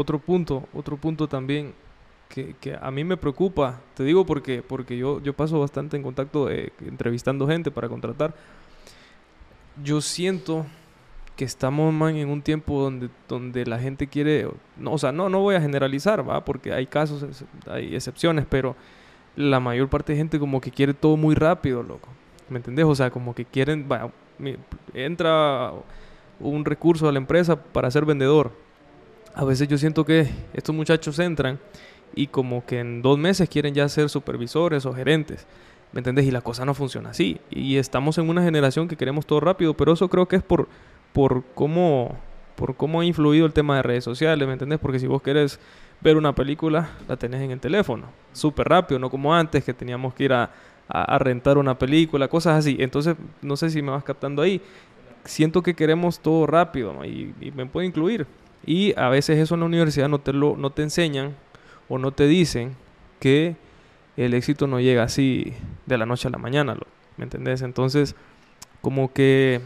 otro 0.00 0.18
punto, 0.18 0.68
otro 0.74 0.96
punto 0.96 1.28
también 1.28 1.74
que, 2.28 2.78
a 2.80 2.90
mí 2.90 3.02
me 3.02 3.16
preocupa, 3.16 3.80
te 3.94 4.04
digo 4.04 4.24
porque, 4.24 4.62
porque 4.62 4.96
yo, 4.96 5.20
yo 5.20 5.32
paso 5.32 5.58
bastante 5.58 5.96
en 5.96 6.02
contacto 6.02 6.48
entrevistando 6.50 7.46
gente 7.46 7.70
para 7.70 7.88
contratar. 7.88 8.34
Yo 9.82 10.00
siento 10.00 10.64
que 11.36 11.44
estamos 11.44 11.92
man, 11.92 12.16
en 12.16 12.28
un 12.28 12.42
tiempo 12.42 12.80
donde, 12.82 13.08
donde 13.28 13.66
la 13.66 13.78
gente 13.78 14.06
quiere, 14.06 14.48
no, 14.76 14.92
o 14.92 14.98
sea, 14.98 15.10
no, 15.10 15.28
no 15.28 15.40
voy 15.40 15.56
a 15.56 15.60
generalizar, 15.60 16.28
¿va? 16.28 16.44
porque 16.44 16.72
hay 16.72 16.86
casos, 16.86 17.24
hay 17.66 17.94
excepciones, 17.94 18.46
pero 18.48 18.76
la 19.36 19.58
mayor 19.58 19.88
parte 19.88 20.12
de 20.12 20.18
gente 20.18 20.38
como 20.38 20.60
que 20.60 20.70
quiere 20.70 20.94
todo 20.94 21.16
muy 21.16 21.34
rápido, 21.34 21.82
loco. 21.82 22.08
¿Me 22.48 22.58
entendés? 22.58 22.84
O 22.84 22.94
sea, 22.94 23.10
como 23.10 23.34
que 23.34 23.44
quieren, 23.44 23.86
entra 24.92 25.72
un 26.40 26.64
recurso 26.64 27.08
a 27.08 27.12
la 27.12 27.18
empresa 27.18 27.56
para 27.56 27.90
ser 27.90 28.04
vendedor. 28.04 28.52
A 29.34 29.44
veces 29.44 29.68
yo 29.68 29.78
siento 29.78 30.04
que 30.04 30.28
estos 30.52 30.74
muchachos 30.74 31.18
entran 31.18 31.58
y 32.14 32.26
como 32.26 32.64
que 32.66 32.80
en 32.80 33.02
dos 33.02 33.18
meses 33.18 33.48
quieren 33.48 33.74
ya 33.74 33.88
ser 33.88 34.08
supervisores 34.08 34.86
o 34.86 34.92
gerentes. 34.92 35.46
¿Me 35.92 36.00
entendés? 36.00 36.26
Y 36.26 36.30
la 36.30 36.40
cosa 36.40 36.64
no 36.64 36.74
funciona 36.74 37.10
así. 37.10 37.40
Y 37.50 37.76
estamos 37.76 38.18
en 38.18 38.28
una 38.28 38.42
generación 38.42 38.88
que 38.88 38.96
queremos 38.96 39.26
todo 39.26 39.40
rápido, 39.40 39.74
pero 39.74 39.92
eso 39.92 40.08
creo 40.08 40.26
que 40.26 40.36
es 40.36 40.42
por, 40.42 40.68
por, 41.12 41.44
cómo, 41.54 42.16
por 42.56 42.76
cómo 42.76 43.00
ha 43.00 43.04
influido 43.04 43.46
el 43.46 43.52
tema 43.52 43.76
de 43.76 43.82
redes 43.82 44.04
sociales, 44.04 44.46
¿me 44.46 44.52
entendés? 44.52 44.78
Porque 44.78 44.98
si 44.98 45.06
vos 45.06 45.22
querés 45.22 45.58
ver 46.00 46.16
una 46.16 46.34
película, 46.34 46.90
la 47.08 47.16
tenés 47.16 47.42
en 47.42 47.50
el 47.50 47.60
teléfono, 47.60 48.06
súper 48.32 48.68
rápido, 48.68 48.98
no 48.98 49.10
como 49.10 49.34
antes 49.34 49.64
que 49.64 49.74
teníamos 49.74 50.14
que 50.14 50.24
ir 50.24 50.32
a, 50.32 50.50
a, 50.88 51.18
rentar 51.18 51.58
una 51.58 51.78
película, 51.78 52.28
cosas 52.28 52.58
así. 52.58 52.76
Entonces, 52.80 53.16
no 53.42 53.56
sé 53.56 53.70
si 53.70 53.82
me 53.82 53.90
vas 53.90 54.04
captando 54.04 54.42
ahí. 54.42 54.60
Siento 55.24 55.62
que 55.62 55.74
queremos 55.74 56.20
todo 56.20 56.46
rápido 56.46 57.04
y, 57.04 57.34
y, 57.40 57.50
me 57.52 57.66
puede 57.66 57.86
incluir. 57.86 58.26
Y 58.64 58.98
a 58.98 59.08
veces 59.08 59.38
eso 59.38 59.54
en 59.54 59.60
la 59.60 59.66
universidad 59.66 60.08
no 60.08 60.20
te, 60.20 60.32
lo, 60.32 60.56
no 60.56 60.70
te 60.70 60.82
enseñan 60.82 61.34
o 61.88 61.98
no 61.98 62.12
te 62.12 62.26
dicen 62.26 62.76
que 63.18 63.56
el 64.16 64.34
éxito 64.34 64.66
no 64.66 64.80
llega 64.80 65.02
así 65.02 65.54
de 65.86 65.98
la 65.98 66.06
noche 66.06 66.28
a 66.28 66.30
la 66.30 66.38
mañana, 66.38 66.76
¿me 67.16 67.24
entendés? 67.24 67.62
Entonces, 67.62 68.14
como 68.82 69.12
que 69.12 69.60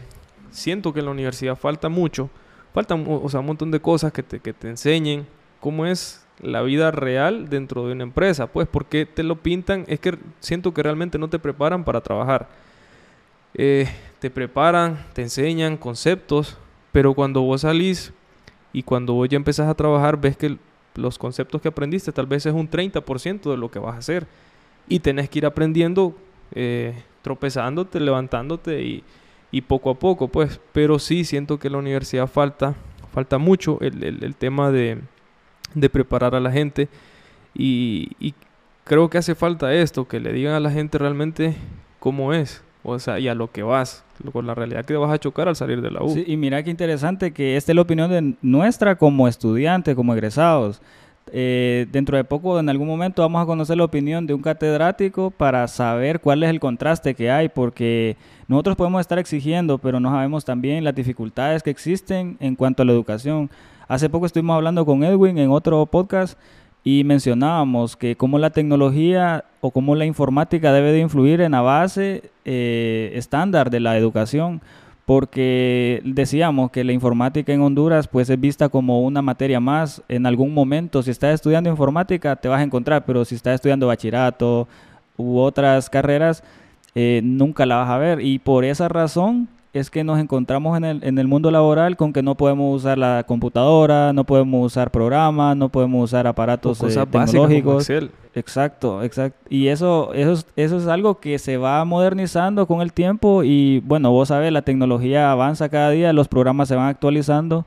siento 0.49 0.93
que 0.93 0.99
en 0.99 1.05
la 1.05 1.11
universidad 1.11 1.55
falta 1.55 1.89
mucho, 1.89 2.29
falta 2.73 2.95
o 2.95 3.29
sea, 3.29 3.41
un 3.41 3.45
montón 3.47 3.71
de 3.71 3.79
cosas 3.79 4.13
que 4.13 4.23
te, 4.23 4.39
que 4.39 4.53
te 4.53 4.69
enseñen 4.69 5.27
cómo 5.59 5.85
es 5.85 6.25
la 6.39 6.61
vida 6.61 6.91
real 6.91 7.49
dentro 7.49 7.85
de 7.85 7.93
una 7.93 8.03
empresa, 8.03 8.47
pues 8.47 8.67
porque 8.67 9.05
te 9.05 9.23
lo 9.23 9.37
pintan, 9.37 9.85
es 9.87 9.99
que 9.99 10.17
siento 10.39 10.73
que 10.73 10.83
realmente 10.83 11.17
no 11.17 11.29
te 11.29 11.39
preparan 11.39 11.83
para 11.83 12.01
trabajar. 12.01 12.49
Eh, 13.53 13.87
te 14.19 14.29
preparan, 14.29 15.05
te 15.13 15.21
enseñan 15.21 15.77
conceptos, 15.77 16.57
pero 16.91 17.13
cuando 17.13 17.41
vos 17.41 17.61
salís 17.61 18.13
y 18.75 18.83
cuando 18.83 19.13
vos 19.13 19.29
ya 19.29 19.37
empezás 19.37 19.69
a 19.69 19.73
trabajar, 19.73 20.19
ves 20.19 20.35
que 20.35 20.57
los 20.95 21.17
conceptos 21.17 21.61
que 21.61 21.69
aprendiste 21.69 22.11
tal 22.11 22.25
vez 22.25 22.45
es 22.45 22.53
un 22.53 22.69
30% 22.69 23.49
de 23.49 23.55
lo 23.55 23.71
que 23.71 23.79
vas 23.79 23.95
a 23.95 23.99
hacer. 23.99 24.27
Y 24.89 24.99
tenés 24.99 25.29
que 25.29 25.39
ir 25.39 25.45
aprendiendo, 25.45 26.13
eh, 26.53 27.01
tropezándote, 27.21 28.01
levantándote 28.01 28.83
y, 28.83 29.05
y, 29.49 29.61
poco 29.61 29.91
a 29.91 29.95
poco, 29.97 30.27
pues. 30.27 30.59
Pero 30.73 30.99
sí 30.99 31.23
siento 31.23 31.57
que 31.57 31.69
la 31.69 31.77
universidad 31.77 32.27
falta, 32.27 32.75
falta 33.13 33.37
mucho 33.37 33.79
el, 33.79 34.03
el, 34.03 34.35
tema 34.35 34.71
de, 34.71 34.99
de, 35.73 35.89
preparar 35.89 36.35
a 36.35 36.41
la 36.41 36.51
gente. 36.51 36.89
Y, 37.53 38.09
y 38.19 38.33
creo 38.83 39.09
que 39.09 39.19
hace 39.19 39.35
falta 39.35 39.73
esto, 39.73 40.05
que 40.05 40.19
le 40.19 40.33
digan 40.33 40.53
a 40.53 40.59
la 40.59 40.69
gente 40.69 40.97
realmente 40.97 41.55
cómo 42.01 42.33
es. 42.33 42.61
O 42.87 42.99
sea, 42.99 43.19
y 43.19 43.27
a 43.27 43.33
lo 43.33 43.51
que 43.51 43.63
vas, 43.63 44.03
con 44.31 44.45
la 44.45 44.53
realidad 44.53 44.85
que 44.85 44.95
vas 44.95 45.11
a 45.11 45.17
chocar 45.17 45.47
al 45.47 45.55
salir 45.55 45.81
de 45.81 45.89
la 45.89 46.03
U. 46.03 46.09
Sí, 46.09 46.23
y 46.27 46.37
mira 46.37 46.61
qué 46.61 46.69
interesante 46.69 47.31
que 47.31 47.57
esta 47.57 47.71
es 47.71 47.75
la 47.75 47.81
opinión 47.81 48.11
de 48.11 48.35
nuestra 48.43 48.95
como 48.95 49.27
estudiante, 49.27 49.95
como 49.95 50.13
egresados. 50.13 50.81
Eh, 51.31 51.87
dentro 51.91 52.15
de 52.15 52.23
poco, 52.23 52.59
en 52.59 52.69
algún 52.69 52.87
momento, 52.87 53.23
vamos 53.23 53.41
a 53.41 53.45
conocer 53.47 53.77
la 53.77 53.85
opinión 53.85 54.27
de 54.27 54.35
un 54.35 54.43
catedrático 54.43 55.31
para 55.31 55.67
saber 55.67 56.19
cuál 56.19 56.43
es 56.43 56.51
el 56.51 56.59
contraste 56.59 57.15
que 57.15 57.31
hay, 57.31 57.49
porque 57.49 58.17
nosotros 58.47 58.75
podemos 58.75 59.01
estar 59.01 59.17
exigiendo, 59.17 59.79
pero 59.79 59.99
no 59.99 60.11
sabemos 60.11 60.45
también 60.45 60.83
las 60.83 60.93
dificultades 60.93 61.63
que 61.63 61.71
existen 61.71 62.37
en 62.39 62.55
cuanto 62.55 62.83
a 62.83 62.85
la 62.85 62.91
educación. 62.91 63.49
Hace 63.87 64.09
poco 64.09 64.27
estuvimos 64.27 64.55
hablando 64.55 64.85
con 64.85 65.03
Edwin 65.03 65.39
en 65.39 65.49
otro 65.49 65.83
podcast 65.87 66.37
y 66.87 67.03
mencionábamos 67.03 67.97
que 67.97 68.15
cómo 68.15 68.37
la 68.37 68.51
tecnología 68.51 69.43
o 69.59 69.71
cómo 69.71 69.95
la 69.95 70.05
informática 70.05 70.71
debe 70.71 70.91
de 70.91 70.99
influir 70.99 71.41
en 71.41 71.53
la 71.53 71.61
base 71.61 72.29
eh, 72.45 73.11
estándar 73.15 73.71
de 73.71 73.79
la 73.79 73.97
educación, 73.97 74.61
porque 75.07 75.99
decíamos 76.05 76.69
que 76.69 76.83
la 76.83 76.93
informática 76.93 77.51
en 77.51 77.61
Honduras 77.61 78.07
pues 78.07 78.29
es 78.29 78.39
vista 78.39 78.69
como 78.69 79.01
una 79.01 79.23
materia 79.23 79.59
más 79.59 80.03
en 80.07 80.27
algún 80.27 80.53
momento. 80.53 81.01
Si 81.01 81.09
estás 81.09 81.33
estudiando 81.33 81.71
informática 81.71 82.35
te 82.35 82.49
vas 82.49 82.59
a 82.59 82.63
encontrar, 82.63 83.03
pero 83.03 83.25
si 83.25 83.33
estás 83.33 83.55
estudiando 83.55 83.87
bachillerato 83.87 84.67
u 85.17 85.39
otras 85.39 85.89
carreras, 85.89 86.43
eh, 86.93 87.19
nunca 87.23 87.65
la 87.65 87.77
vas 87.77 87.89
a 87.89 87.97
ver. 87.97 88.21
Y 88.21 88.37
por 88.37 88.63
esa 88.63 88.89
razón 88.89 89.47
es 89.79 89.89
que 89.89 90.05
nos 90.05 90.19
encontramos 90.19 90.77
en 90.77 90.85
el, 90.85 91.03
en 91.03 91.19
el 91.19 91.27
mundo 91.27 91.51
laboral 91.51 91.97
con 91.97 92.13
que 92.13 92.23
no 92.23 92.35
podemos 92.35 92.77
usar 92.77 92.97
la 92.97 93.25
computadora, 93.27 94.13
no 94.13 94.23
podemos 94.23 94.65
usar 94.65 94.89
programas, 94.89 95.57
no 95.57 95.67
podemos 95.67 96.05
usar 96.05 96.27
aparatos 96.27 96.81
eh, 96.81 97.05
tecnológicos. 97.11 97.89
Exacto, 98.33 99.03
exacto. 99.03 99.37
Y 99.49 99.67
eso, 99.67 100.13
eso, 100.13 100.45
eso 100.55 100.77
es 100.77 100.87
algo 100.87 101.19
que 101.19 101.39
se 101.39 101.57
va 101.57 101.83
modernizando 101.83 102.67
con 102.67 102.81
el 102.81 102.93
tiempo 102.93 103.43
y 103.43 103.81
bueno, 103.81 104.11
vos 104.11 104.29
sabés, 104.29 104.53
la 104.53 104.61
tecnología 104.61 105.29
avanza 105.29 105.67
cada 105.67 105.89
día, 105.89 106.13
los 106.13 106.29
programas 106.29 106.69
se 106.69 106.75
van 106.75 106.87
actualizando. 106.87 107.65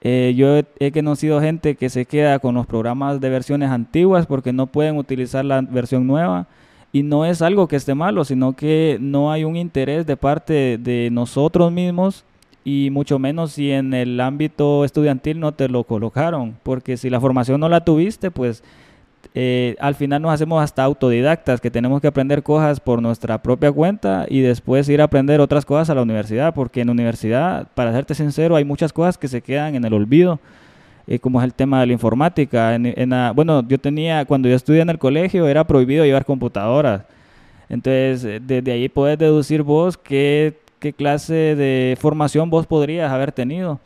Eh, 0.00 0.34
yo 0.36 0.60
he, 0.78 0.92
conocido 0.92 1.40
gente 1.40 1.74
que 1.74 1.90
se 1.90 2.06
queda 2.06 2.38
con 2.38 2.54
los 2.54 2.66
programas 2.66 3.20
de 3.20 3.30
versiones 3.30 3.70
antiguas 3.70 4.26
porque 4.26 4.52
no 4.52 4.68
pueden 4.68 4.96
utilizar 4.96 5.44
la 5.44 5.60
versión 5.60 6.06
nueva 6.06 6.46
y 6.92 7.02
no 7.02 7.24
es 7.24 7.42
algo 7.42 7.68
que 7.68 7.76
esté 7.76 7.94
malo, 7.94 8.24
sino 8.24 8.54
que 8.54 8.98
no 9.00 9.30
hay 9.30 9.44
un 9.44 9.56
interés 9.56 10.06
de 10.06 10.16
parte 10.16 10.78
de 10.78 11.10
nosotros 11.12 11.70
mismos 11.70 12.24
y 12.64 12.90
mucho 12.90 13.18
menos 13.18 13.52
si 13.52 13.70
en 13.70 13.94
el 13.94 14.20
ámbito 14.20 14.84
estudiantil 14.84 15.40
no 15.40 15.52
te 15.52 15.68
lo 15.68 15.84
colocaron, 15.84 16.56
porque 16.62 16.96
si 16.96 17.10
la 17.10 17.20
formación 17.20 17.60
no 17.60 17.68
la 17.68 17.84
tuviste, 17.84 18.30
pues 18.30 18.62
eh, 19.34 19.76
al 19.80 19.94
final 19.94 20.22
nos 20.22 20.32
hacemos 20.32 20.62
hasta 20.62 20.82
autodidactas, 20.84 21.60
que 21.60 21.70
tenemos 21.70 22.00
que 22.00 22.08
aprender 22.08 22.42
cosas 22.42 22.80
por 22.80 23.02
nuestra 23.02 23.42
propia 23.42 23.70
cuenta 23.70 24.26
y 24.28 24.40
después 24.40 24.88
ir 24.88 25.00
a 25.00 25.04
aprender 25.04 25.40
otras 25.40 25.64
cosas 25.64 25.90
a 25.90 25.94
la 25.94 26.02
universidad, 26.02 26.54
porque 26.54 26.80
en 26.80 26.88
la 26.88 26.92
universidad, 26.92 27.68
para 27.74 27.92
serte 27.92 28.14
sincero, 28.14 28.56
hay 28.56 28.64
muchas 28.64 28.92
cosas 28.92 29.18
que 29.18 29.28
se 29.28 29.42
quedan 29.42 29.74
en 29.74 29.84
el 29.84 29.92
olvido 29.92 30.40
eh, 31.08 31.18
como 31.18 31.40
es 31.40 31.44
el 31.44 31.54
tema 31.54 31.80
de 31.80 31.86
la 31.86 31.92
informática. 31.94 32.74
En, 32.74 33.10
bueno, 33.34 33.66
yo 33.66 33.78
tenía, 33.78 34.24
cuando 34.26 34.48
yo 34.48 34.54
estudié 34.54 34.82
en 34.82 34.90
el 34.90 34.98
colegio, 34.98 35.48
era 35.48 35.66
prohibido 35.66 36.04
llevar 36.04 36.26
computadoras. 36.26 37.02
Entonces, 37.70 38.24
eh, 38.24 38.40
desde 38.42 38.72
ahí 38.72 38.88
puedes 38.90 39.18
deducir 39.18 39.62
vos 39.62 39.96
qué, 39.96 40.58
qué 40.78 40.92
clase 40.92 41.34
de 41.34 41.96
formación 41.98 42.50
vos 42.50 42.66
podrías 42.66 43.10
haber 43.10 43.32
tenido. 43.32 43.80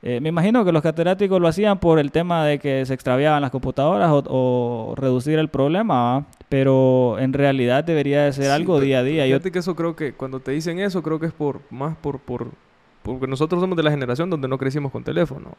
Eh, 0.00 0.20
me 0.20 0.28
imagino 0.28 0.64
que 0.64 0.70
los 0.70 0.82
catedráticos 0.82 1.40
lo 1.40 1.48
hacían 1.48 1.80
por 1.80 1.98
el 1.98 2.12
tema 2.12 2.44
de 2.44 2.60
que 2.60 2.86
se 2.86 2.94
extraviaban 2.94 3.42
las 3.42 3.50
computadoras 3.50 4.08
o, 4.12 4.94
reducir 4.96 5.40
el 5.40 5.48
problema, 5.48 6.26
pero 6.48 7.18
en 7.18 7.32
realidad 7.32 7.82
debería 7.82 8.22
de 8.22 8.32
ser 8.32 8.52
algo 8.52 8.80
día 8.80 9.00
a 9.00 9.02
día. 9.02 9.24
Fíjate 9.24 9.50
que 9.50 9.58
eso 9.58 9.74
creo 9.74 9.96
que 9.96 10.12
cuando 10.12 10.38
te 10.38 10.52
dicen 10.52 10.78
eso 10.78 11.02
creo 11.02 11.18
que 11.18 11.26
es 11.26 11.32
por 11.32 11.62
más 11.70 11.96
por, 11.96 12.20
por 12.20 12.46
porque 13.02 13.26
nosotros 13.26 13.60
somos 13.60 13.76
de 13.76 13.82
la 13.82 13.90
generación 13.90 14.30
donde 14.30 14.46
no 14.46 14.56
crecimos 14.56 14.92
con 14.92 15.02
teléfono. 15.02 15.56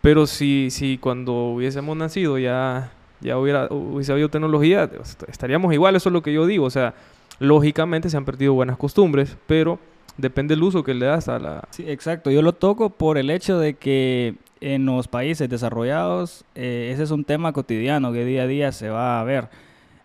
Pero 0.00 0.26
si, 0.26 0.68
si 0.70 0.98
cuando 0.98 1.32
hubiésemos 1.50 1.96
nacido 1.96 2.38
ya, 2.38 2.92
ya 3.20 3.38
hubiera, 3.38 3.66
hubiese 3.70 4.12
habido 4.12 4.28
tecnología, 4.28 4.88
estaríamos 5.28 5.72
igual, 5.74 5.96
eso 5.96 6.08
es 6.08 6.12
lo 6.12 6.22
que 6.22 6.32
yo 6.32 6.46
digo. 6.46 6.64
O 6.64 6.70
sea, 6.70 6.94
lógicamente 7.40 8.10
se 8.10 8.16
han 8.16 8.24
perdido 8.24 8.54
buenas 8.54 8.76
costumbres, 8.76 9.36
pero 9.46 9.78
depende 10.16 10.54
del 10.54 10.62
uso 10.62 10.84
que 10.84 10.94
le 10.94 11.06
das 11.06 11.28
a 11.28 11.38
la... 11.38 11.64
Sí, 11.70 11.84
exacto. 11.86 12.30
Yo 12.30 12.42
lo 12.42 12.52
toco 12.52 12.90
por 12.90 13.18
el 13.18 13.30
hecho 13.30 13.58
de 13.58 13.74
que 13.74 14.34
en 14.60 14.86
los 14.86 15.08
países 15.08 15.48
desarrollados 15.48 16.44
eh, 16.54 16.90
ese 16.92 17.04
es 17.04 17.10
un 17.12 17.24
tema 17.24 17.52
cotidiano 17.52 18.12
que 18.12 18.24
día 18.24 18.42
a 18.42 18.46
día 18.46 18.72
se 18.72 18.90
va 18.90 19.20
a 19.20 19.24
ver. 19.24 19.48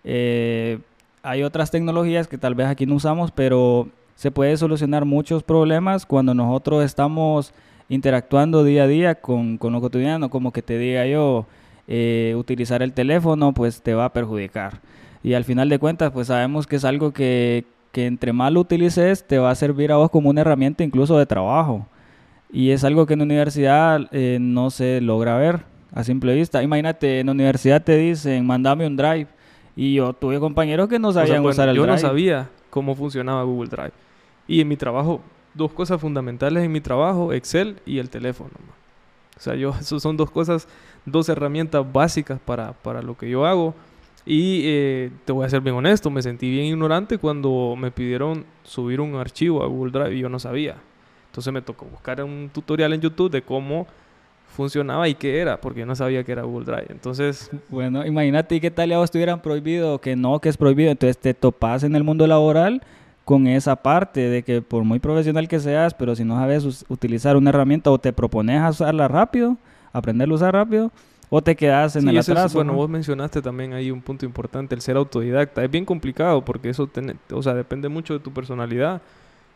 Eh, 0.04 0.80
hay 1.24 1.44
otras 1.44 1.72
tecnologías 1.72 2.28
que 2.28 2.38
tal 2.38 2.56
vez 2.56 2.68
aquí 2.68 2.86
no 2.86 2.96
usamos, 2.96 3.32
pero 3.32 3.88
se 4.16 4.32
puede 4.32 4.56
solucionar 4.58 5.06
muchos 5.06 5.44
problemas 5.44 6.06
cuando 6.06 6.34
nosotros 6.34 6.84
estamos 6.84 7.54
interactuando 7.90 8.64
día 8.64 8.84
a 8.84 8.88
día 8.88 9.16
con, 9.16 9.58
con 9.58 9.74
lo 9.74 9.82
cotidiano, 9.82 10.30
como 10.30 10.52
que 10.52 10.62
te 10.62 10.78
diga 10.78 11.06
yo, 11.06 11.46
eh, 11.88 12.34
utilizar 12.38 12.82
el 12.82 12.94
teléfono 12.94 13.54
pues 13.54 13.82
te 13.82 13.94
va 13.94 14.06
a 14.06 14.14
perjudicar. 14.14 14.80
Y 15.24 15.34
al 15.34 15.44
final 15.44 15.70
de 15.70 15.80
cuentas 15.80 16.12
pues 16.12 16.28
sabemos 16.28 16.68
que 16.68 16.78
es 16.78 16.86
algo 16.86 17.12
que, 17.12 17.66
que 17.92 18.06
entre 18.06 18.34
más 18.34 18.52
lo 18.52 18.62
utilices 18.62 19.26
te 19.26 19.38
va 19.38 19.52
a 19.52 19.56
servir 19.56 19.92
a 19.92 19.98
vos 19.98 20.10
como 20.10 20.30
una 20.30 20.42
herramienta 20.42 20.84
incluso 20.84 21.18
de 21.18 21.26
trabajo. 21.26 21.88
Y 22.52 22.70
es 22.70 22.84
algo 22.84 23.06
que 23.06 23.14
en 23.14 23.20
la 23.20 23.26
universidad 23.26 24.02
eh, 24.12 24.38
no 24.40 24.70
se 24.70 25.02
logra 25.02 25.38
ver 25.38 25.62
a 25.92 26.04
simple 26.04 26.36
vista. 26.36 26.62
Imagínate, 26.62 27.20
en 27.20 27.26
la 27.28 27.32
universidad 27.32 27.84
te 27.84 27.98
dicen, 27.98 28.46
mandame 28.46 28.86
un 28.86 28.96
drive. 28.96 29.28
Y 29.76 29.96
yo 29.96 30.14
tuve 30.14 30.40
compañeros 30.40 30.88
que 30.88 31.00
no 31.00 31.12
sabían 31.12 31.44
usar 31.44 31.68
el 31.70 31.76
drive. 31.76 31.88
Yo 31.88 31.92
no 31.92 31.98
sabía 31.98 32.50
cómo 32.70 32.96
funcionaba 32.96 33.44
Google 33.44 33.70
Drive. 33.70 33.94
Y 34.48 34.62
en 34.62 34.68
mi 34.68 34.78
trabajo 34.78 35.22
dos 35.54 35.72
cosas 35.72 36.00
fundamentales 36.00 36.64
en 36.64 36.72
mi 36.72 36.82
trabajo, 36.82 37.34
Excel 37.34 37.80
y 37.86 38.00
el 38.00 38.10
teléfono. 38.10 38.52
sea, 39.38 39.56
yo, 39.56 39.74
eso 39.80 40.00
son 40.00 40.18
dos 40.18 40.32
cosas, 40.32 40.68
dos 41.06 41.30
herramientas 41.30 41.86
básicas 41.92 42.40
para, 42.40 42.74
para 42.74 43.02
lo 43.02 43.18
que 43.18 43.30
yo 43.30 43.46
hago. 43.46 43.74
Y 44.26 44.62
eh, 44.64 45.12
te 45.26 45.34
voy 45.34 45.46
a 45.46 45.50
ser 45.50 45.60
bien 45.60 45.76
honesto, 45.76 46.10
me 46.10 46.22
sentí 46.22 46.50
bien 46.50 46.66
ignorante 46.66 47.18
cuando 47.18 47.76
me 47.78 47.92
pidieron 47.92 48.46
subir 48.64 49.02
un 49.02 49.16
archivo 49.16 49.64
a 49.64 49.68
Google 49.68 49.92
Drive 49.92 50.16
y 50.16 50.20
yo 50.20 50.30
no 50.30 50.40
sabía. 50.40 50.78
Entonces 51.26 51.52
me 51.52 51.62
tocó 51.62 51.86
buscar 51.86 52.24
un 52.24 52.50
tutorial 52.54 52.94
en 52.94 53.02
YouTube 53.02 53.30
de 53.32 53.42
cómo 53.42 53.86
funcionaba 54.56 55.10
y 55.10 55.16
qué 55.16 55.40
era, 55.40 55.60
porque 55.60 55.82
yo 55.82 55.86
no 55.86 55.96
sabía 55.96 56.24
que 56.24 56.32
era 56.32 56.44
Google 56.44 56.66
Drive. 56.66 56.88
Entonces... 56.90 57.52
Bueno, 57.68 58.06
imagínate 58.06 58.62
qué 58.62 58.72
tal 58.72 58.90
ya 58.90 58.98
vos 58.98 59.06
estuvieran 59.06 59.42
prohibido, 59.42 60.00
que 60.00 60.16
no, 60.16 60.40
que 60.40 60.48
es 60.48 60.56
prohibido. 60.56 60.92
Entonces 60.92 61.18
te 61.18 61.34
topas 61.34 61.84
en 61.84 61.96
el 61.96 62.04
mundo 62.04 62.26
laboral 62.28 62.82
con 63.26 63.48
esa 63.48 63.76
parte 63.76 64.30
de 64.30 64.44
que 64.44 64.62
por 64.62 64.84
muy 64.84 65.00
profesional 65.00 65.48
que 65.48 65.60
seas, 65.60 65.94
pero 65.94 66.16
si 66.16 66.24
no 66.24 66.36
sabes 66.36 66.86
utilizar 66.90 67.38
una 67.38 67.52
herramienta 67.52 67.90
o 67.90 67.98
te 67.98 68.12
propones 68.12 68.62
a 68.62 68.70
usarla 68.70 69.08
rápido, 69.08 69.58
aprenderla 69.94 70.34
a 70.34 70.36
usar 70.36 70.54
rápido, 70.54 70.92
o 71.30 71.42
te 71.42 71.56
quedas 71.56 71.96
en 71.96 72.08
el 72.08 72.18
atraso. 72.18 72.58
bueno, 72.58 72.74
vos 72.74 72.90
mencionaste 72.90 73.42
también 73.42 73.74
ahí 73.74 73.90
un 73.90 74.02
punto 74.02 74.26
importante, 74.26 74.76
el 74.76 74.82
ser 74.82 74.98
autodidacta. 74.98 75.64
Es 75.64 75.72
bien 75.72 75.86
complicado 75.86 76.44
porque 76.44 76.70
eso, 76.70 76.90
o 77.32 77.42
sea, 77.42 77.54
depende 77.54 77.90
mucho 77.90 78.14
de 78.14 78.20
tu 78.20 78.32
personalidad. 78.32 79.02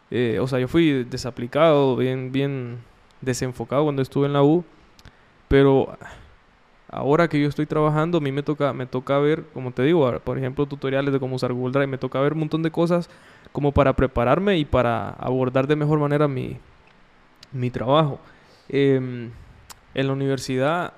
Eh, 0.10 0.40
o 0.42 0.48
sea, 0.48 0.60
yo 0.60 0.68
fui 0.68 1.04
desaplicado, 1.04 1.96
bien, 1.98 2.32
bien 2.32 2.78
desenfocado 3.22 3.84
cuando 3.84 4.02
estuve 4.02 4.26
en 4.26 4.34
la 4.34 4.42
U, 4.42 4.64
pero 5.48 5.98
ahora 6.90 7.28
que 7.28 7.40
yo 7.40 7.48
estoy 7.48 7.66
trabajando, 7.66 8.20
a 8.20 8.22
mí 8.22 8.32
me 8.32 8.44
toca, 8.44 8.74
me 8.74 8.86
toca 8.86 9.20
ver, 9.20 9.44
como 9.54 9.72
te 9.72 9.84
digo, 9.84 10.20
por 10.24 10.38
ejemplo, 10.38 10.66
tutoriales 10.66 11.14
de 11.14 11.20
cómo 11.20 11.36
usar 11.36 11.54
Google 11.54 11.74
Drive, 11.74 11.88
me 11.88 11.98
toca 11.98 12.20
ver 12.22 12.34
un 12.34 12.40
montón 12.40 12.64
de 12.64 12.72
cosas 12.72 13.10
como 13.58 13.72
para 13.72 13.94
prepararme 13.94 14.60
y 14.60 14.66
para 14.66 15.10
abordar 15.14 15.66
de 15.66 15.76
mejor 15.76 15.98
manera 15.98 16.28
mi, 16.28 16.58
mi 17.52 17.72
trabajo. 17.72 18.20
Em, 18.70 19.32
en 19.96 20.08
la 20.08 20.14
universidad 20.14 20.94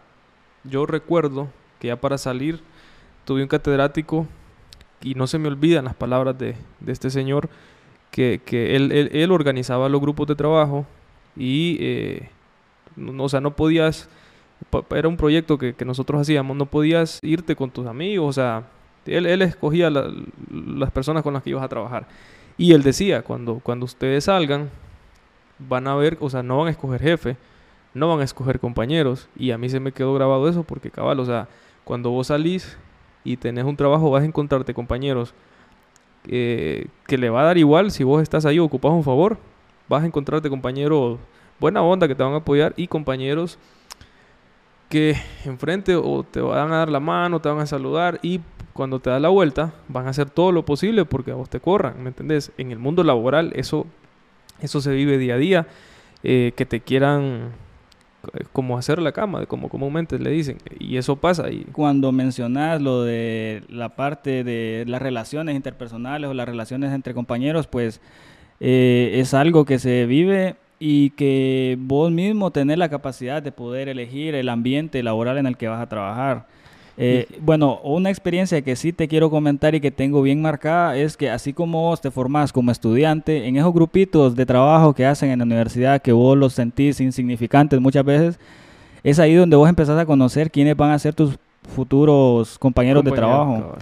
yo 0.66 0.86
recuerdo 0.86 1.48
que 1.80 1.88
ya 1.88 1.96
para 1.96 2.18
salir 2.18 2.60
tuve 3.24 3.44
un 3.44 3.48
catedrático 3.48 4.28
y 5.02 5.16
no 5.16 5.26
se 5.26 5.40
me 5.40 5.48
olvidan 5.48 5.86
las 5.86 5.96
palabras 5.96 6.38
de, 6.38 6.58
este 6.86 7.10
señor, 7.10 7.48
que, 8.12 8.42
él, 8.52 9.32
organizaba 9.32 9.88
los 9.88 10.02
grupos 10.02 10.28
de 10.28 10.36
trabajo 10.36 10.86
y, 11.38 11.78
eh, 11.80 12.30
no, 12.98 13.24
o 13.24 13.30
sea, 13.30 13.40
no 13.40 13.56
podías, 13.56 14.10
era 14.90 15.08
un 15.08 15.16
proyecto 15.16 15.58
que, 15.58 15.74
nosotros 15.86 16.20
hacíamos, 16.20 16.58
no 16.58 16.66
podías 16.66 17.20
irte 17.22 17.56
con 17.56 17.72
tus 17.72 17.88
amigos, 17.88 18.28
o 18.28 18.34
sea, 18.34 18.64
él, 19.06 19.42
escogía 19.44 19.90
las 19.90 20.92
personas 20.92 21.24
con 21.24 21.34
las 21.34 21.42
que 21.42 21.52
ibas 21.52 21.64
a 21.64 21.70
trabajar. 21.70 22.06
Y 22.60 22.74
él 22.74 22.84
decía, 22.84 23.22
cuando, 23.22 23.62
cuando 23.64 23.86
ustedes 23.86 24.26
salgan, 24.26 24.70
van 25.60 25.88
a 25.88 25.96
ver, 25.96 26.18
o 26.20 26.30
sea, 26.30 26.44
no 26.44 26.58
van 26.58 26.68
a 26.68 26.72
escoger 26.72 27.02
jefe, 27.02 27.38
no 27.94 28.10
van 28.10 28.20
a 28.20 28.26
escoger 28.26 28.60
compañeros. 28.60 29.30
Y 29.38 29.52
a 29.52 29.58
mí 29.58 29.70
se 29.70 29.80
me 29.80 29.94
quedó 29.94 30.14
grabado 30.14 30.50
eso 30.50 30.64
porque, 30.64 30.92
cabal, 30.92 31.22
o 31.22 31.26
sea, 31.26 31.48
cuando 31.86 32.10
vos 32.10 32.28
salís 32.28 32.78
y 33.24 33.38
tenés 33.38 33.64
un 33.64 33.78
trabajo, 33.78 34.12
vas 34.12 34.24
a 34.24 34.26
encontrarte 34.26 34.74
compañeros 34.74 35.34
que 36.24 36.90
le 37.08 37.30
va 37.30 37.42
a 37.42 37.46
dar 37.46 37.58
igual 37.58 37.92
si 37.92 38.04
vos 38.04 38.22
estás 38.22 38.46
ahí 38.46 38.60
ocupás 38.60 38.92
un 38.92 39.06
favor. 39.06 39.38
Vas 39.88 40.04
a 40.04 40.06
encontrarte 40.06 40.50
compañeros 40.50 41.18
buena 41.62 41.82
onda 41.82 42.10
que 42.10 42.16
te 42.16 42.24
van 42.24 42.34
a 42.34 42.38
apoyar 42.38 42.74
y 42.76 42.88
compañeros 42.88 43.58
que 44.90 45.16
enfrente 45.46 45.96
o 45.96 46.24
te 46.30 46.42
van 46.42 46.74
a 46.74 46.80
dar 46.80 46.90
la 46.90 47.00
mano, 47.00 47.40
te 47.40 47.48
van 47.48 47.60
a 47.60 47.66
saludar 47.66 48.20
y 48.22 48.42
cuando 48.74 49.00
te 49.00 49.10
da 49.10 49.20
la 49.20 49.30
vuelta 49.30 49.74
van 49.88 50.08
a 50.08 50.10
hacer 50.10 50.30
todo 50.30 50.52
lo 50.52 50.66
posible 50.66 51.06
porque 51.06 51.32
a 51.32 51.36
vos 51.36 51.50
te 51.50 51.60
corran, 51.60 52.02
¿me 52.02 52.10
entendés? 52.10 52.52
En 52.58 52.72
el 52.72 52.80
mundo 52.80 53.04
laboral 53.04 53.52
eso, 53.56 53.86
eso 54.62 54.82
se 54.82 54.94
vive 54.94 55.18
día 55.18 55.36
a 55.36 55.38
día, 55.38 55.68
eh, 56.24 56.54
que 56.56 56.66
te 56.66 56.82
quieran 56.82 57.52
eh, 58.34 58.44
como 58.52 58.78
hacer 58.78 59.02
la 59.02 59.12
cama, 59.14 59.46
como 59.46 59.70
comúnmente 59.70 60.20
le 60.20 60.32
dicen, 60.32 60.58
y 60.80 60.98
eso 60.98 61.16
pasa. 61.16 61.50
Y... 61.50 61.66
Cuando 61.72 62.12
mencionas 62.12 62.82
lo 62.82 63.04
de 63.04 63.64
la 63.70 63.96
parte 63.96 64.44
de 64.44 64.84
las 64.88 65.02
relaciones 65.02 65.56
interpersonales 65.56 66.30
o 66.30 66.34
las 66.34 66.48
relaciones 66.48 66.94
entre 66.94 67.14
compañeros, 67.14 67.68
pues 67.68 68.02
eh, 68.60 69.12
es 69.16 69.34
algo 69.34 69.64
que 69.64 69.80
se 69.80 70.06
vive 70.06 70.56
y 70.80 71.12
que 71.12 71.78
vos 71.80 72.12
mismo 72.12 72.52
tenés 72.52 72.78
la 72.78 72.90
capacidad 72.90 73.42
de 73.42 73.52
poder 73.52 73.90
elegir 73.90 74.36
el 74.36 74.50
ambiente 74.50 75.02
laboral 75.04 75.38
en 75.38 75.46
el 75.46 75.58
que 75.58 75.68
vas 75.68 75.82
a 75.82 75.90
trabajar. 75.90 76.48
Eh, 77.02 77.28
bueno, 77.40 77.80
una 77.86 78.10
experiencia 78.10 78.62
que 78.62 78.76
sí 78.76 78.92
te 78.92 79.08
quiero 79.08 79.30
comentar 79.30 79.74
y 79.74 79.80
que 79.80 79.90
tengo 79.90 80.22
bien 80.22 80.42
marcada 80.42 80.98
es 80.98 81.16
que 81.16 81.30
así 81.30 81.54
como 81.54 81.84
vos 81.84 82.02
te 82.02 82.12
formás 82.12 82.52
como 82.52 82.72
estudiante, 82.72 83.48
en 83.48 83.56
esos 83.56 83.74
grupitos 83.74 84.36
de 84.36 84.46
trabajo 84.46 84.94
que 84.94 85.06
hacen 85.06 85.32
en 85.32 85.40
la 85.40 85.46
universidad, 85.46 86.02
que 86.02 86.12
vos 86.12 86.38
los 86.38 86.52
sentís 86.52 87.00
insignificantes 87.00 87.80
muchas 87.80 88.04
veces, 88.04 88.38
es 89.02 89.18
ahí 89.18 89.34
donde 89.34 89.56
vos 89.56 89.70
empezás 89.70 89.98
a 89.98 90.06
conocer 90.06 90.52
quiénes 90.52 90.76
van 90.76 90.92
a 90.92 91.00
ser 91.00 91.14
tus 91.14 91.40
futuros 91.74 92.60
compañeros 92.60 93.02
de 93.06 93.12
trabajo. 93.12 93.78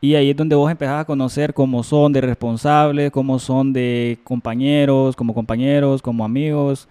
Y 0.00 0.14
ahí 0.14 0.30
es 0.30 0.36
donde 0.36 0.56
vos 0.56 0.70
empezás 0.70 1.02
a 1.02 1.04
conocer 1.04 1.52
cómo 1.52 1.82
son 1.82 2.14
de 2.14 2.22
responsables, 2.22 3.10
cómo 3.10 3.38
son 3.38 3.74
de 3.74 4.18
compañeros, 4.24 5.14
como 5.14 5.34
compañeros, 5.34 6.00
como 6.00 6.24
amigos. 6.24 6.88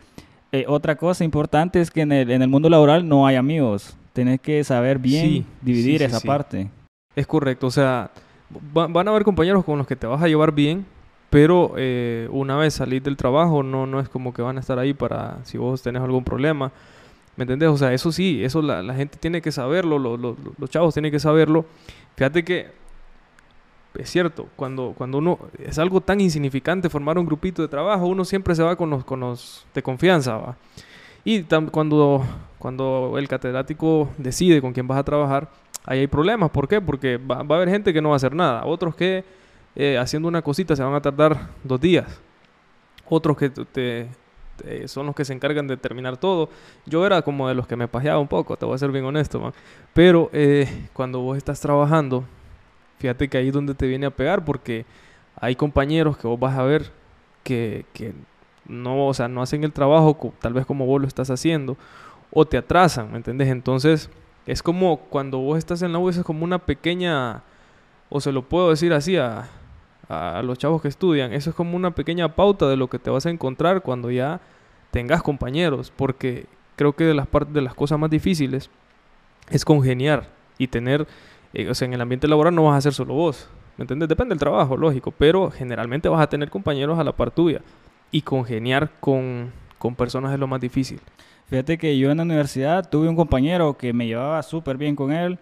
Eh, 0.52 0.64
otra 0.68 0.96
cosa 0.96 1.24
importante 1.24 1.82
es 1.82 1.90
que 1.90 2.02
en 2.02 2.12
el, 2.12 2.30
en 2.30 2.44
el 2.44 2.50
mundo 2.50 2.70
laboral 2.70 3.08
no 3.08 3.26
hay 3.26 3.36
amigos 3.36 3.98
tenés 4.14 4.42
que 4.42 4.64
saber 4.64 5.00
bien 5.00 5.46
dividir 5.62 6.04
esa 6.04 6.20
parte. 6.20 6.70
Es 7.16 7.28
correcto, 7.28 7.68
o 7.68 7.72
sea, 7.72 8.12
van 8.74 9.08
a 9.08 9.12
haber 9.12 9.24
compañeros 9.24 9.64
con 9.64 9.78
los 9.78 9.88
que 9.88 9.96
te 9.96 10.08
vas 10.08 10.22
a 10.22 10.28
llevar 10.28 10.54
bien, 10.54 10.86
pero 11.30 11.74
eh, 11.78 12.28
una 12.32 12.58
vez 12.58 12.76
salís 12.76 13.04
del 13.04 13.18
trabajo 13.18 13.64
no, 13.64 13.86
no 13.86 14.00
es 14.00 14.10
como 14.10 14.34
que 14.34 14.42
van 14.42 14.58
a 14.58 14.60
estar 14.60 14.80
ahí 14.80 14.94
para 14.94 15.44
si 15.44 15.58
vos 15.58 15.82
tenés 15.82 16.02
algún 16.02 16.24
problema. 16.24 16.72
¿Me 17.38 17.44
entendés? 17.44 17.70
O 17.70 17.78
sea, 17.78 17.94
eso 17.94 18.12
sí, 18.12 18.44
eso 18.44 18.62
la, 18.62 18.94
gente 18.94 19.18
tiene 19.18 19.42
que 19.42 19.52
saberlo, 19.52 19.98
los 19.98 20.70
chavos 20.70 20.94
tienen 20.94 21.12
que 21.12 21.20
saberlo. 21.20 21.66
Fíjate 22.16 22.44
que 22.44 22.82
es 23.96 24.10
cierto, 24.10 24.48
cuando, 24.56 24.94
cuando 24.98 25.18
uno 25.18 25.40
es 25.60 25.78
algo 25.78 26.02
tan 26.02 26.22
insignificante 26.22 26.90
formar 26.90 27.18
un 27.18 27.26
grupito 27.26 27.62
de 27.62 27.68
trabajo, 27.68 28.06
uno 28.06 28.24
siempre 28.24 28.56
se 28.56 28.64
va 28.64 28.76
con 28.76 28.90
los, 28.90 29.04
con 29.04 29.20
los 29.20 29.66
de 29.74 29.84
confianza, 29.84 30.38
¿va? 30.38 30.58
Y 31.24 31.44
cuando, 31.44 32.26
cuando 32.58 33.16
el 33.18 33.28
catedrático 33.28 34.10
decide 34.18 34.62
con 34.62 34.74
quién 34.74 34.88
vas 34.88 34.98
a 34.98 35.04
trabajar, 35.04 35.50
ahí 35.86 36.00
hay 36.00 36.08
problemas. 36.08 36.50
¿Por 36.52 36.68
qué? 36.68 36.82
Porque 36.82 37.18
va, 37.18 37.38
a 37.38 37.40
haber 37.58 37.70
gente 37.70 37.94
que 37.94 38.02
no 38.02 38.10
va 38.10 38.16
a 38.16 38.18
hacer 38.18 38.36
nada. 38.36 38.66
Otros 38.66 38.96
que 38.96 39.24
eh, 39.76 39.98
haciendo 39.98 40.28
una 40.28 40.42
cosita 40.42 40.76
se 40.76 40.84
van 40.84 40.94
a 40.94 41.02
tardar 41.02 41.50
dos 41.64 41.80
días. 41.80 42.20
Otros 43.08 43.38
que 43.38 43.52
son 44.86 45.06
los 45.06 45.16
que 45.16 45.26
se 45.26 45.34
encargan 45.34 45.68
de 45.68 45.78
terminar 45.78 46.18
todo. 46.18 46.50
Yo 46.86 47.06
era 47.06 47.22
como 47.22 47.48
de 47.48 47.56
los 47.56 47.68
que 47.68 47.76
me 47.76 47.88
pajeaba 47.88 48.20
un 48.20 48.28
poco, 48.28 48.58
te 48.58 48.66
voy 48.66 48.76
a 48.76 48.78
ser 48.78 48.92
bien 48.92 49.06
honesto, 49.06 49.40
man. 49.40 49.54
Pero 49.94 50.30
eh, 50.34 50.88
cuando 50.94 51.20
vos 51.20 51.38
estás 51.38 51.60
trabajando, 51.60 52.24
fíjate 53.00 53.28
que 53.28 53.38
ahí 53.38 53.48
es 53.48 53.54
donde 53.54 53.74
te 53.74 53.88
viene 53.88 54.06
a 54.06 54.12
pegar 54.12 54.44
porque 54.46 54.86
hay 55.36 55.56
compañeros 55.56 56.18
que 56.18 56.28
vos 56.28 56.40
vas 56.40 56.58
a 56.58 56.64
ver 56.64 56.92
que, 57.44 57.86
que 57.94 58.14
no, 58.68 59.08
o 59.08 59.14
sea, 59.14 59.28
no 59.28 59.42
hacen 59.42 59.64
el 59.64 59.74
trabajo 59.74 60.34
tal 60.40 60.54
vez 60.54 60.66
como 60.66 60.86
vos 60.86 61.02
lo 61.02 61.08
estás 61.08 61.30
haciendo 61.30 61.78
o 62.32 62.46
te 62.46 62.58
atrasan, 62.58 63.12
¿me 63.12 63.18
entiendes? 63.18 63.50
Entonces, 63.50 64.10
es 64.46 64.64
como 64.64 64.98
cuando 64.98 65.40
vos 65.40 65.58
estás 65.58 65.82
en 65.82 65.92
la 65.92 66.00
U, 66.00 66.10
es 66.10 66.20
como 66.24 66.44
una 66.44 66.60
pequeña, 66.60 67.44
o 68.10 68.22
se 68.22 68.32
lo 68.32 68.44
puedo 68.44 68.70
decir 68.70 68.94
así 68.94 69.18
a, 69.18 69.50
a 70.08 70.42
los 70.44 70.58
chavos 70.58 70.82
que 70.82 70.88
estudian, 70.88 71.34
eso 71.34 71.50
es 71.50 71.56
como 71.56 71.76
una 71.76 71.92
pequeña 71.92 72.36
pauta 72.36 72.68
de 72.68 72.78
lo 72.78 72.90
que 72.90 73.00
te 73.00 73.10
vas 73.10 73.26
a 73.26 73.30
encontrar 73.30 73.82
cuando 73.82 74.10
ya 74.12 74.40
tengas 74.92 75.22
compañeros, 75.22 75.92
porque 75.96 76.46
creo 76.76 76.94
que 76.94 77.04
de 77.04 77.14
las 77.14 77.28
de 77.50 77.62
las 77.62 77.74
cosas 77.74 78.00
más 78.00 78.10
difíciles 78.10 78.70
es 79.50 79.66
congeniar 79.66 80.30
y 80.58 80.68
tener, 80.68 81.08
eh, 81.54 81.70
o 81.70 81.76
sea, 81.76 81.86
en 81.86 81.94
el 81.94 82.02
ambiente 82.02 82.28
laboral 82.28 82.56
no 82.56 82.64
vas 82.64 82.78
a 82.78 82.82
ser 82.82 82.94
solo 82.94 83.14
vos, 83.14 83.50
¿me 83.78 83.84
entiendes? 83.84 84.08
Depende 84.08 84.30
del 84.30 84.40
trabajo, 84.40 84.78
lógico, 84.78 85.12
pero 85.12 85.52
generalmente 85.52 86.08
vas 86.08 86.22
a 86.22 86.28
tener 86.28 86.50
compañeros 86.50 86.98
a 86.98 87.04
la 87.04 87.12
par 87.12 87.32
tuya 87.32 87.62
y 88.12 88.22
congeniar 88.22 88.92
con, 89.00 89.52
con 89.78 89.96
personas 89.96 90.34
es 90.34 90.40
lo 90.40 90.48
más 90.48 90.62
difícil. 90.62 91.00
Fíjate 91.48 91.78
que 91.78 91.98
yo 91.98 92.12
en 92.12 92.18
la 92.18 92.24
universidad 92.24 92.90
tuve 92.90 93.10
un 93.10 93.16
compañero 93.16 93.78
que 93.78 93.92
me 93.92 94.08
llevaba 94.08 94.42
súper 94.44 94.78
bien 94.78 94.96
con 94.96 95.12
él 95.12 95.38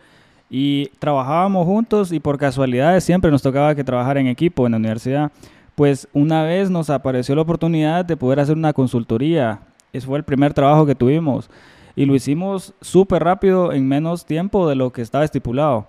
y 0.49 0.87
trabajábamos 0.97 1.65
juntos 1.65 2.11
y 2.11 2.19
por 2.19 2.37
casualidades 2.37 3.03
siempre 3.03 3.29
nos 3.29 3.43
tocaba 3.43 3.75
que 3.75 3.83
trabajar 3.83 4.17
en 4.17 4.27
equipo 4.27 4.65
en 4.65 4.71
la 4.71 4.77
universidad. 4.79 5.31
Pues 5.75 6.07
una 6.11 6.43
vez 6.43 6.69
nos 6.69 6.89
apareció 6.89 7.35
la 7.35 7.43
oportunidad 7.43 8.03
de 8.05 8.17
poder 8.17 8.39
hacer 8.39 8.57
una 8.57 8.73
consultoría. 8.73 9.59
Ese 9.93 10.07
fue 10.07 10.17
el 10.17 10.23
primer 10.23 10.53
trabajo 10.53 10.85
que 10.85 10.95
tuvimos 10.95 11.49
y 11.95 12.05
lo 12.05 12.15
hicimos 12.15 12.73
súper 12.81 13.23
rápido 13.23 13.71
en 13.71 13.87
menos 13.87 14.25
tiempo 14.25 14.67
de 14.67 14.75
lo 14.75 14.91
que 14.91 15.01
estaba 15.01 15.25
estipulado. 15.25 15.85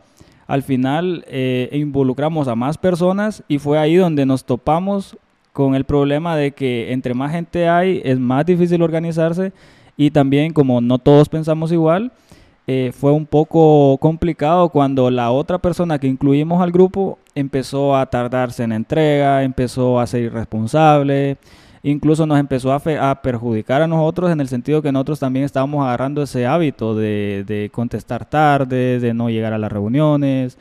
Al 0.47 0.63
final 0.63 1.25
eh, 1.29 1.69
involucramos 1.73 2.49
a 2.49 2.57
más 2.57 2.77
personas 2.77 3.43
y 3.49 3.59
fue 3.59 3.79
ahí 3.79 3.97
donde 3.97 4.27
nos 4.27 4.45
topamos 4.45 5.17
con 5.53 5.75
el 5.75 5.85
problema 5.85 6.37
de 6.37 6.53
que 6.53 6.93
entre 6.93 7.15
más 7.15 7.33
gente 7.33 7.69
hay 7.69 8.01
es 8.05 8.19
más 8.19 8.47
difícil 8.47 8.83
organizarse 8.83 9.53
y 9.97 10.11
también 10.11 10.53
como 10.53 10.81
no 10.81 10.99
todos 10.99 11.29
pensamos 11.29 11.73
igual, 11.73 12.13
eh, 12.67 12.93
fue 12.93 13.13
un 13.13 13.27
poco 13.27 13.99
complicado 13.99 14.69
cuando 14.69 15.11
la 15.11 15.31
otra 15.31 15.59
persona 15.59 15.99
que 15.99 16.07
incluimos 16.07 16.63
al 16.63 16.71
grupo 16.71 17.19
empezó 17.35 17.97
a 17.97 18.07
tardarse 18.07 18.63
en 18.63 18.73
entrega, 18.73 19.43
empezó 19.43 19.99
a 19.99 20.07
ser 20.07 20.23
irresponsable, 20.23 21.37
incluso 21.83 22.27
nos 22.27 22.39
empezó 22.39 22.73
a, 22.73 23.23
perjudicar 23.23 23.83
a 23.83 23.87
nosotros 23.87 24.31
en 24.31 24.41
el 24.41 24.49
sentido 24.49 24.83
que 24.83 24.93
nosotros 24.93 25.19
también 25.19 25.45
estábamos 25.45 25.85
agarrando 25.85 26.23
ese 26.23 26.47
hábito 26.47 26.95
de, 26.95 27.71
contestar 27.73 28.25
tarde, 28.25 29.01
de 29.01 29.15
no 29.15 29.31
llegar 29.31 29.53
a 29.53 29.59
las 29.59 29.73
reuniones 29.73 30.57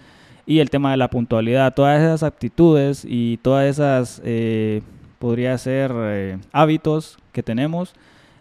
y 0.50 0.62
el 0.62 0.72
tema 0.72 0.90
de 0.90 0.98
la 0.98 1.12
puntualidad, 1.12 1.76
todas 1.76 2.02
esas 2.02 2.24
actitudes 2.24 3.06
y 3.08 3.38
todas 3.38 3.68
esas, 3.70 4.20
eh, 4.26 4.82
podría 5.20 5.56
ser, 5.60 5.92
eh, 5.96 6.40
hábitos 6.52 7.20
que 7.32 7.44
tenemos, 7.44 7.94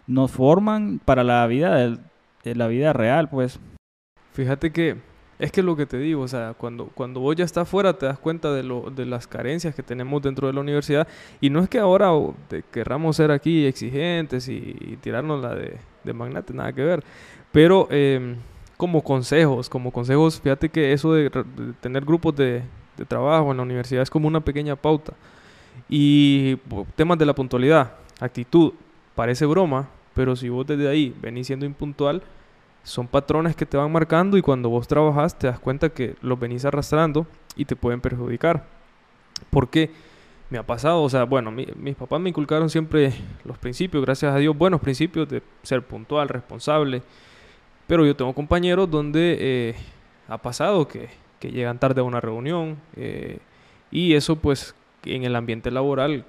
nos 0.07 0.31
forman 0.31 0.99
para 1.05 1.23
la 1.23 1.45
vida, 1.45 1.95
de 2.43 2.55
la 2.55 2.65
vida 2.65 2.93
real, 2.93 3.29
pues. 3.29 3.59
Fíjate 4.33 4.71
que 4.71 4.95
es 5.37 5.51
que 5.51 5.61
lo 5.61 5.75
que 5.75 5.85
te 5.85 5.99
digo, 5.99 6.23
o 6.23 6.27
sea, 6.27 6.55
cuando, 6.57 6.87
cuando 6.87 7.19
vos 7.19 7.35
ya 7.35 7.45
estás 7.45 7.69
fuera 7.69 7.93
te 7.93 8.07
das 8.07 8.17
cuenta 8.17 8.51
de, 8.55 8.63
lo, 8.63 8.89
de 8.89 9.05
las 9.05 9.27
carencias 9.27 9.75
que 9.75 9.83
tenemos 9.83 10.23
dentro 10.23 10.47
de 10.47 10.53
la 10.53 10.61
universidad 10.61 11.07
y 11.39 11.51
no 11.51 11.59
es 11.59 11.69
que 11.69 11.77
ahora 11.77 12.09
querramos 12.71 13.17
ser 13.17 13.29
aquí 13.29 13.67
exigentes 13.67 14.49
y, 14.49 14.97
tirarnos 14.99 15.43
la 15.43 15.53
de, 15.53 15.77
de, 16.03 16.13
magnate, 16.13 16.55
nada 16.55 16.73
que 16.73 16.83
ver, 16.83 17.03
pero 17.51 17.87
em, 17.91 18.37
como 18.79 19.03
consejos, 19.03 19.67
como 19.67 19.91
consejos, 19.91 20.39
fíjate 20.39 20.69
que 20.69 20.93
eso 20.93 21.11
de, 21.11 21.29
tener 21.81 22.05
grupos 22.05 22.33
de, 22.37 22.63
de 22.95 23.03
trabajo 23.05 23.51
en 23.51 23.57
la 23.57 23.63
universidad 23.63 24.01
es 24.01 24.09
como 24.09 24.25
una 24.25 24.39
pequeña 24.39 24.77
pauta 24.77 25.11
y 25.89 26.55
temas 26.95 27.17
de 27.17 27.25
la 27.25 27.35
puntualidad, 27.35 27.91
actitud, 28.21 28.71
parece 29.15 29.45
broma, 29.45 29.89
pero 30.13 30.33
si 30.37 30.47
vos 30.47 30.65
desde 30.65 30.87
ahí 30.87 31.13
venís 31.21 31.47
siendo 31.47 31.65
impuntual, 31.65 32.23
son 32.83 33.05
patrones 33.05 33.53
que 33.53 33.65
te 33.65 33.75
van 33.75 33.91
marcando 33.91 34.37
y 34.37 34.41
cuando 34.41 34.69
vos 34.69 34.87
trabajas 34.87 35.37
te 35.37 35.47
das 35.47 35.59
cuenta 35.59 35.89
que 35.89 36.15
los 36.21 36.39
venís 36.39 36.63
arrastrando 36.63 37.27
y 37.57 37.65
te 37.65 37.75
pueden 37.75 37.99
perjudicar. 37.99 38.65
Porque 39.49 39.91
me 40.49 40.57
ha 40.57 40.63
pasado, 40.63 41.03
o 41.03 41.09
sea, 41.09 41.25
bueno, 41.25 41.51
mis 41.51 41.95
papás 41.97 42.21
me 42.21 42.29
inculcaron 42.29 42.69
siempre 42.69 43.11
los 43.43 43.57
principios, 43.57 44.05
gracias 44.05 44.33
a 44.33 44.37
Dios, 44.37 44.57
buenos 44.57 44.79
principios 44.79 45.27
de 45.27 45.43
ser 45.63 45.81
puntual, 45.83 46.29
responsable. 46.29 47.01
Pero 47.89 48.05
yo 48.05 48.15
tengo 48.15 48.33
compañeros 48.33 48.91
donde 48.91 49.35
eh, 49.39 49.75
ha 50.27 50.37
pasado 50.37 50.87
que, 50.87 51.09
que, 51.39 51.51
llegan 51.51 51.79
tarde 51.79 52.01
a 52.01 52.03
una 52.03 52.21
reunión 52.21 52.77
eh, 52.95 53.39
y 53.89 54.13
eso 54.13 54.35
pues 54.35 54.75
en 55.05 55.23
el 55.23 55.35
ambiente 55.35 55.71
laboral 55.71 56.23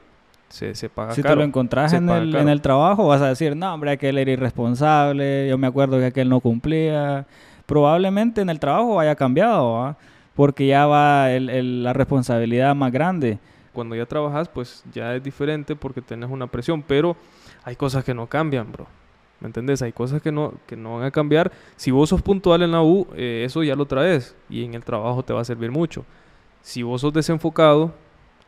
se, 0.49 0.75
se 0.75 0.89
paga 0.89 1.13
si 1.13 1.23
te 1.23 1.37
lo 1.37 1.45
encontrás 1.45 1.93
en 1.93 2.09
el, 2.09 2.35
en 2.35 2.49
el, 2.49 2.63
trabajo, 2.63 3.09
vas 3.09 3.21
a 3.21 3.29
decir, 3.29 3.55
no, 3.55 3.75
hombre, 3.75 3.91
aquel 3.91 4.17
era 4.17 4.31
irresponsable, 4.31 5.51
yo 5.51 5.59
me 5.59 5.67
acuerdo 5.67 5.99
que 5.99 6.07
aquel 6.07 6.31
no 6.31 6.41
cumplía. 6.41 7.27
Probablemente 7.67 8.41
en 8.41 8.49
el 8.49 8.59
trabajo 8.59 8.99
haya 8.99 9.15
cambiado, 9.15 9.95
porque 10.35 10.67
ya 10.67 10.87
va 10.87 11.31
el, 11.31 11.83
la 11.83 11.93
responsabilidad 11.93 12.75
más 12.75 12.91
grande. 12.91 13.39
Cuando 13.75 13.95
ya 13.95 14.07
trabajas, 14.07 14.49
pues 14.49 14.83
ya 14.95 15.15
es 15.15 15.23
diferente 15.23 15.77
porque 15.77 16.01
tienes 16.01 16.31
una 16.31 16.47
presión, 16.47 16.83
pero 16.83 17.19
hay 17.65 17.77
cosas 17.77 18.03
que 18.03 18.15
no 18.15 18.27
cambian, 18.27 18.73
bro. 18.73 18.87
¿Me 19.41 19.47
entendés? 19.47 19.81
Hay 19.83 19.93
cosas 19.93 20.21
que 20.21 20.31
no, 20.31 20.55
que 20.67 20.77
no 20.77 20.97
van 20.97 21.05
a 21.05 21.11
cambiar. 21.11 21.51
Si 21.77 21.91
vos 21.91 22.11
sos 22.11 22.23
puntual 22.23 22.63
en 22.63 22.73
la 22.73 22.83
U, 22.83 23.07
eh, 23.15 23.43
eso 23.47 23.63
ya 23.63 23.75
lo 23.75 23.87
traes 23.87 24.37
y 24.49 24.65
en 24.65 24.75
el 24.75 24.85
trabajo 24.85 25.23
te 25.23 25.33
va 25.33 25.41
a 25.41 25.45
servir 25.45 25.71
mucho. 25.71 26.05
Si 26.63 26.83
vos 26.83 27.01
sos 27.01 27.13
desenfocado, 27.13 27.93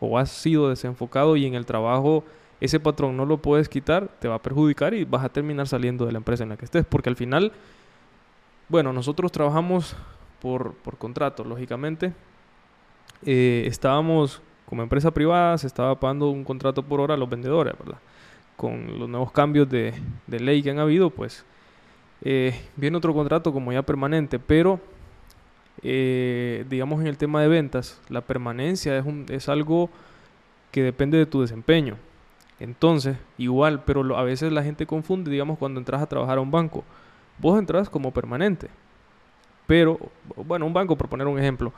o 0.01 0.19
has 0.19 0.31
sido 0.31 0.69
desenfocado 0.69 1.37
y 1.37 1.47
en 1.47 1.55
el 1.55 1.65
trabajo 1.65 2.25
ese 2.61 2.81
patrón 2.81 3.17
no 3.17 3.25
lo 3.25 3.39
puedes 3.39 3.69
quitar, 3.69 4.09
te 4.21 4.29
va 4.29 4.37
a 4.37 4.43
perjudicar 4.43 4.95
y 4.95 5.05
vas 5.05 5.25
a 5.25 5.29
terminar 5.29 5.67
saliendo 5.67 6.07
de 6.07 6.13
la 6.13 6.19
empresa 6.19 6.43
en 6.43 6.51
la 6.51 6.57
que 6.57 6.65
estés. 6.65 6.85
Porque 6.85 7.09
al 7.09 7.17
final, 7.17 7.53
bueno, 8.69 8.93
nosotros 8.93 9.33
trabajamos 9.33 9.97
por, 10.41 10.75
por 10.75 10.99
contrato, 10.99 11.45
lógicamente. 11.45 12.13
Eh, 13.25 13.65
estábamos 13.67 14.43
como 14.67 14.83
empresa 14.83 15.11
privada, 15.11 15.59
se 15.59 15.67
estaba 15.67 15.99
pagando 15.99 16.31
un 16.31 16.45
contrato 16.45 16.83
por 16.83 17.01
hora 17.01 17.15
a 17.15 17.17
los 17.17 17.29
vendedores, 17.29 17.75
¿verdad? 17.79 17.99
Con 18.63 19.01
los 19.01 19.09
nuevos 19.09 19.33
cambios 19.33 19.69
de, 19.69 19.93
ley 20.29 20.63
que 20.63 20.71
han 20.71 20.79
habido, 20.79 21.11
pues 21.11 21.45
eh, 22.21 22.55
viene 22.77 22.97
otro 22.97 23.13
contrato 23.13 23.53
como 23.53 23.73
ya 23.73 23.83
permanente, 23.83 24.39
pero 24.39 24.79
eh, 25.83 26.65
digamos 26.71 27.01
en 27.01 27.09
el 27.09 27.19
tema 27.19 27.43
de 27.43 27.49
ventas, 27.49 28.01
la 28.09 28.21
permanencia 28.21 29.05
es 29.31 29.49
algo 29.49 29.91
que 30.71 30.81
depende 30.85 31.19
de 31.19 31.27
tu 31.27 31.41
desempeño. 31.41 31.97
Entonces, 32.61 33.17
igual, 33.37 33.83
pero 33.85 34.17
a 34.17 34.23
veces 34.23 34.53
la 34.53 34.63
gente 34.63 34.87
confunde, 34.87 35.29
digamos, 35.29 35.59
cuando 35.59 35.81
entras 35.81 36.01
a 36.01 36.07
trabajar 36.07 36.39
a 36.39 36.41
un 36.41 36.53
banco. 36.53 36.85
Vos 37.39 37.59
entras 37.59 37.91
como 37.91 38.13
permanente. 38.13 38.69
Pero, 39.67 39.99
bueno, 40.37 40.67
un 40.67 40.73
banco, 40.73 40.95
por 40.95 41.09
poner 41.09 41.27
un 41.27 41.41
ejemplo. 41.41 41.73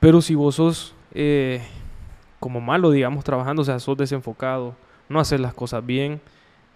Pero 0.00 0.22
si 0.22 0.34
vos 0.34 0.54
sos 0.54 0.94
eh, 1.12 1.60
como 2.40 2.62
malo, 2.62 2.90
digamos, 2.90 3.22
trabajando, 3.24 3.60
o 3.60 3.64
sea, 3.66 3.78
sos 3.78 3.98
desenfocado, 3.98 4.74
no 5.08 5.20
haces 5.20 5.40
las 5.40 5.54
cosas 5.54 5.84
bien, 5.84 6.20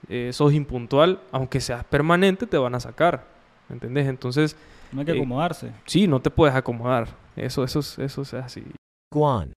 eh, 0.09 0.31
sos 0.33 0.53
impuntual, 0.53 1.21
aunque 1.31 1.61
seas 1.61 1.85
permanente, 1.85 2.47
te 2.47 2.59
van 2.59 2.75
a 2.75 2.81
sacar. 2.81 3.27
¿Me 3.69 3.75
entendés? 3.75 4.07
Entonces, 4.09 4.57
no 4.91 5.01
hay 5.01 5.07
que 5.07 5.13
eh, 5.13 5.17
acomodarse. 5.17 5.73
sí, 5.87 6.07
no 6.07 6.21
te 6.21 6.31
puedes 6.31 6.55
acomodar. 6.55 7.09
Eso, 7.37 7.65
eso, 7.65 7.81
eso 7.81 8.23
es 8.23 8.35
así. 8.35 8.65
Guan. 9.13 9.53